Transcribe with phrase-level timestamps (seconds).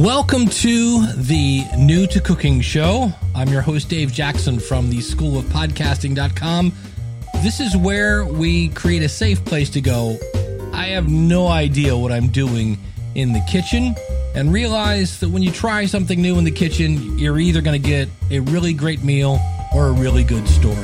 [0.00, 3.12] Welcome to the New to Cooking Show.
[3.34, 6.72] I'm your host, Dave Jackson from the School of Podcasting.com.
[7.42, 10.16] This is where we create a safe place to go.
[10.72, 12.78] I have no idea what I'm doing
[13.14, 13.94] in the kitchen
[14.34, 17.86] and realize that when you try something new in the kitchen, you're either going to
[17.86, 19.38] get a really great meal
[19.74, 20.76] or a really good story.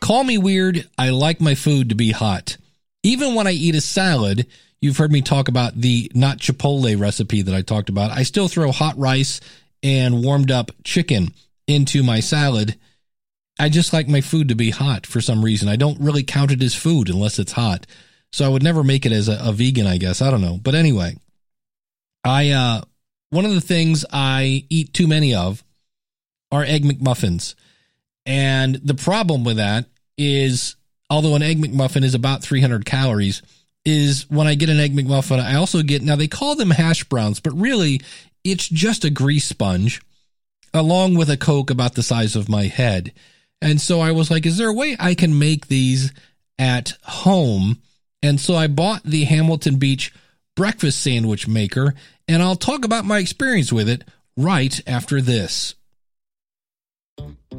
[0.00, 2.56] Call me weird, I like my food to be hot.
[3.04, 4.48] Even when I eat a salad,
[4.80, 8.10] You've heard me talk about the not Chipotle recipe that I talked about.
[8.10, 9.40] I still throw hot rice
[9.82, 11.34] and warmed up chicken
[11.66, 12.76] into my salad.
[13.58, 15.68] I just like my food to be hot for some reason.
[15.68, 17.86] I don't really count it as food unless it's hot.
[18.32, 20.22] So I would never make it as a, a vegan, I guess.
[20.22, 20.58] I don't know.
[20.62, 21.16] But anyway,
[22.24, 22.82] I, uh,
[23.30, 25.64] one of the things I eat too many of
[26.52, 27.54] are egg McMuffins.
[28.26, 30.76] And the problem with that is,
[31.10, 33.42] although an egg McMuffin is about 300 calories,
[33.88, 37.04] is when I get an egg McMuffin, I also get, now they call them hash
[37.04, 38.00] browns, but really
[38.44, 40.00] it's just a grease sponge
[40.74, 43.12] along with a Coke about the size of my head.
[43.60, 46.12] And so I was like, is there a way I can make these
[46.58, 47.78] at home?
[48.22, 50.12] And so I bought the Hamilton Beach
[50.54, 51.94] breakfast sandwich maker,
[52.26, 54.04] and I'll talk about my experience with it
[54.36, 55.74] right after this.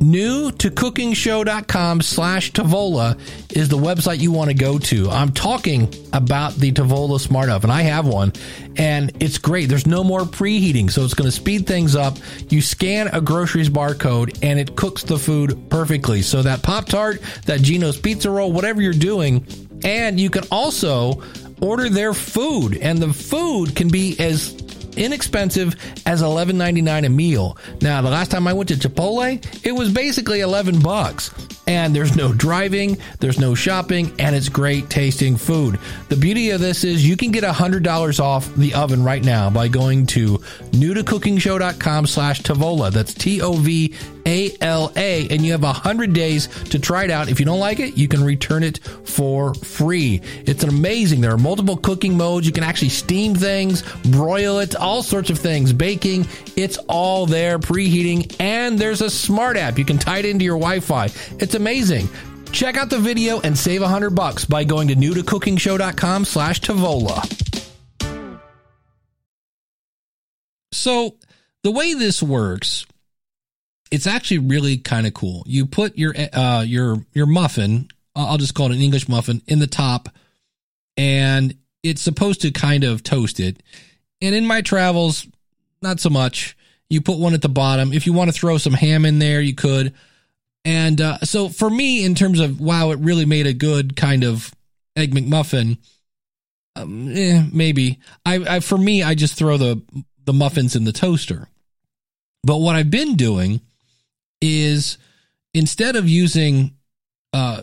[0.00, 3.18] New to cookingshow.com slash Tovala
[3.54, 5.10] is the website you want to go to.
[5.10, 7.70] I'm talking about the Tovala Smart Oven.
[7.70, 8.32] I have one
[8.76, 9.68] and it's great.
[9.68, 12.16] There's no more preheating, so it's going to speed things up.
[12.48, 16.22] You scan a groceries barcode and it cooks the food perfectly.
[16.22, 19.44] So that Pop Tart, that Geno's pizza roll, whatever you're doing,
[19.82, 21.22] and you can also
[21.60, 24.52] order their food and the food can be as
[24.98, 27.56] inexpensive as $11.99 a meal.
[27.80, 31.30] Now, the last time I went to Chipotle, it was basically 11 bucks.
[31.66, 35.78] And there's no driving, there's no shopping, and it's great tasting food.
[36.08, 39.68] The beauty of this is you can get $100 off the oven right now by
[39.68, 40.38] going to
[40.72, 42.90] newtocookingshow.com slash Tovala.
[42.90, 43.94] That's T-O-V
[44.28, 47.28] a-L-A, and you have 100 days to try it out.
[47.30, 50.20] If you don't like it, you can return it for free.
[50.44, 51.22] It's amazing.
[51.22, 52.46] There are multiple cooking modes.
[52.46, 56.26] You can actually steam things, broil it, all sorts of things, baking.
[56.56, 59.78] It's all there, preheating, and there's a smart app.
[59.78, 61.06] You can tie it into your Wi-Fi.
[61.40, 62.08] It's amazing.
[62.52, 67.24] Check out the video and save 100 bucks by going to newtocookingshow.com slash Tovala.
[70.72, 71.16] So
[71.62, 72.86] the way this works
[73.90, 75.42] it's actually really kind of cool.
[75.46, 79.58] You put your uh your your muffin, I'll just call it an English muffin, in
[79.58, 80.08] the top,
[80.96, 83.62] and it's supposed to kind of toast it.
[84.20, 85.26] And in my travels,
[85.80, 86.56] not so much.
[86.90, 87.92] You put one at the bottom.
[87.92, 89.94] If you want to throw some ham in there, you could.
[90.64, 94.24] And uh, so for me, in terms of wow, it really made a good kind
[94.24, 94.52] of
[94.96, 95.78] egg McMuffin.
[96.76, 99.82] Um, eh, maybe I, I for me, I just throw the
[100.24, 101.48] the muffins in the toaster.
[102.42, 103.60] But what I've been doing
[104.40, 104.98] is
[105.54, 106.76] instead of using
[107.32, 107.62] uh,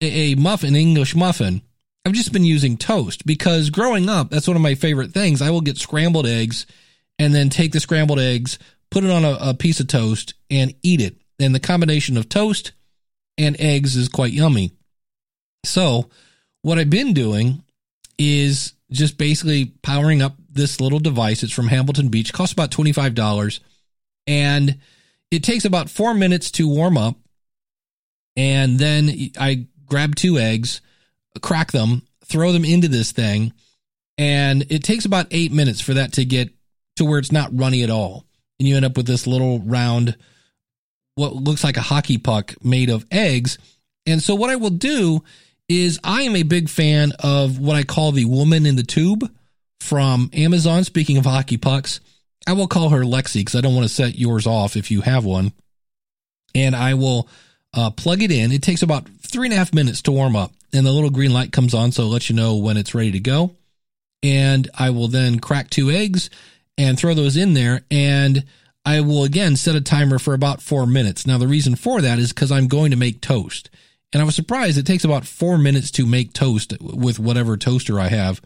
[0.00, 1.62] a muffin, English muffin,
[2.04, 5.42] I've just been using toast because growing up, that's one of my favorite things.
[5.42, 6.66] I will get scrambled eggs
[7.18, 8.58] and then take the scrambled eggs,
[8.90, 11.16] put it on a, a piece of toast, and eat it.
[11.38, 12.72] And the combination of toast
[13.36, 14.72] and eggs is quite yummy.
[15.64, 16.08] So,
[16.62, 17.62] what I've been doing
[18.18, 21.42] is just basically powering up this little device.
[21.42, 23.60] It's from Hamilton Beach, costs about $25.
[24.26, 24.78] And
[25.30, 27.16] it takes about four minutes to warm up.
[28.36, 30.80] And then I grab two eggs,
[31.42, 33.52] crack them, throw them into this thing.
[34.16, 36.50] And it takes about eight minutes for that to get
[36.96, 38.24] to where it's not runny at all.
[38.58, 40.16] And you end up with this little round,
[41.14, 43.58] what looks like a hockey puck made of eggs.
[44.06, 45.22] And so what I will do
[45.68, 49.30] is I am a big fan of what I call the woman in the tube
[49.80, 50.82] from Amazon.
[50.84, 52.00] Speaking of hockey pucks,
[52.46, 55.00] I will call her Lexi because I don't want to set yours off if you
[55.02, 55.52] have one.
[56.54, 57.28] And I will
[57.74, 58.52] uh, plug it in.
[58.52, 61.32] It takes about three and a half minutes to warm up, and the little green
[61.32, 63.54] light comes on, so it lets you know when it's ready to go.
[64.22, 66.30] And I will then crack two eggs
[66.76, 68.44] and throw those in there, and
[68.84, 71.26] I will again set a timer for about four minutes.
[71.26, 73.68] Now, the reason for that is because I'm going to make toast.
[74.12, 78.00] And I was surprised it takes about four minutes to make toast with whatever toaster
[78.00, 78.40] I have.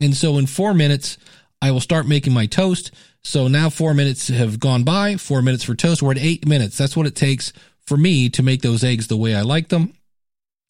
[0.00, 1.16] And so in four minutes,
[1.62, 2.92] I will start making my toast.
[3.24, 6.02] So now four minutes have gone by, four minutes for toast.
[6.02, 6.78] We're at eight minutes.
[6.78, 7.52] That's what it takes
[7.86, 9.94] for me to make those eggs the way I like them.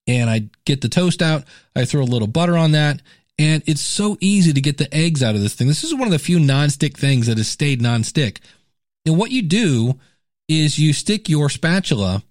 [0.07, 1.45] And I get the toast out.
[1.75, 3.03] I throw a little butter on that.
[3.39, 5.67] And it's so easy to get the eggs out of this thing.
[5.67, 8.41] This is one of the few non-stick things that has stayed non-stick.
[9.05, 9.99] And what you do
[10.49, 12.23] is you stick your spatula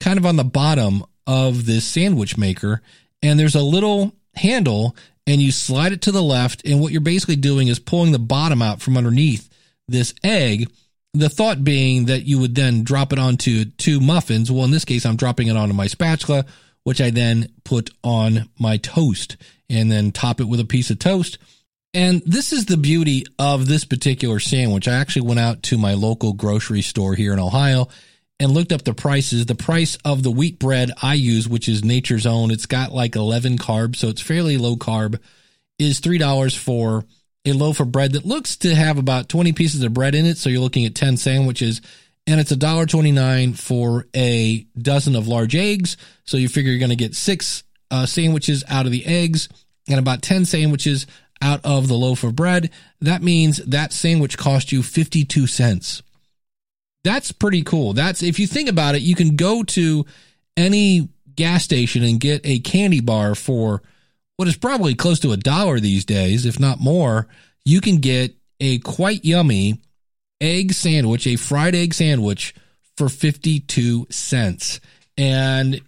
[0.00, 2.82] kind of on the bottom of this sandwich maker
[3.22, 4.96] and there's a little handle
[5.26, 6.66] and you slide it to the left.
[6.66, 9.48] And what you're basically doing is pulling the bottom out from underneath
[9.88, 10.70] this egg.
[11.12, 14.50] The thought being that you would then drop it onto two muffins.
[14.50, 16.44] Well, in this case, I'm dropping it onto my spatula,
[16.84, 19.36] which I then put on my toast
[19.68, 21.38] and then top it with a piece of toast.
[21.92, 24.86] And this is the beauty of this particular sandwich.
[24.86, 27.88] I actually went out to my local grocery store here in Ohio
[28.40, 29.46] and looked up the prices.
[29.46, 33.14] The price of the wheat bread I use, which is Nature's Own, it's got like
[33.14, 35.20] 11 carbs, so it's fairly low carb,
[35.78, 37.04] is $3 for
[37.44, 40.38] a loaf of bread that looks to have about 20 pieces of bread in it.
[40.38, 41.80] So you're looking at 10 sandwiches.
[42.26, 45.96] And it's $1.29 for a dozen of large eggs.
[46.24, 49.48] So you figure you're going to get six uh, sandwiches out of the eggs
[49.88, 51.06] and about 10 sandwiches
[51.42, 52.70] out of the loaf of bread.
[53.00, 56.02] That means that sandwich cost you 52 cents.
[57.04, 57.92] That's pretty cool.
[57.92, 60.04] That's if you think about it, you can go to
[60.56, 63.82] any gas station and get a candy bar for
[64.36, 67.26] what is probably close to a dollar these days, if not more.
[67.64, 69.80] You can get a quite yummy
[70.40, 72.54] egg sandwich, a fried egg sandwich
[72.96, 74.80] for 52 cents.
[75.16, 75.80] And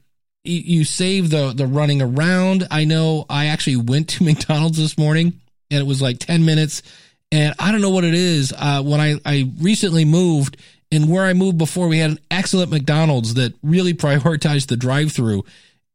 [0.45, 2.67] you save the the running around.
[2.71, 6.83] I know I actually went to McDonald's this morning and it was like 10 minutes
[7.31, 8.53] and I don't know what it is.
[8.57, 10.59] Uh, when I, I recently moved
[10.93, 15.11] and where I moved before, we had an excellent McDonald's that really prioritized the drive
[15.11, 15.45] through.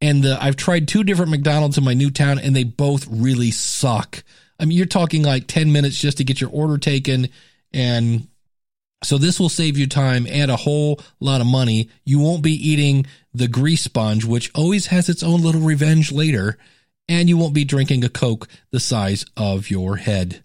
[0.01, 3.51] And the, I've tried two different McDonald's in my new town, and they both really
[3.51, 4.23] suck.
[4.59, 7.29] I mean, you're talking like 10 minutes just to get your order taken.
[7.71, 8.27] And
[9.03, 11.89] so this will save you time and a whole lot of money.
[12.03, 13.05] You won't be eating
[13.35, 16.57] the grease sponge, which always has its own little revenge later.
[17.07, 20.43] And you won't be drinking a Coke the size of your head.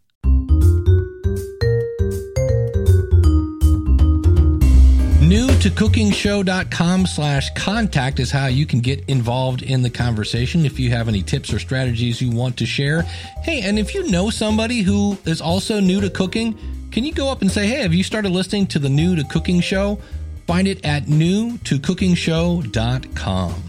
[5.32, 10.78] New to cookingshow.com slash contact is how you can get involved in the conversation if
[10.78, 13.00] you have any tips or strategies you want to share.
[13.40, 16.54] Hey, and if you know somebody who is also new to cooking,
[16.90, 19.24] can you go up and say, hey, have you started listening to the New to
[19.24, 19.98] Cooking Show?
[20.46, 23.62] Find it at new to cookingshow.com.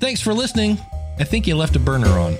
[0.00, 0.78] Thanks for listening.
[1.18, 2.34] I think you left a burner on.